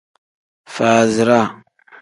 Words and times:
Faaziraa. 0.75 1.47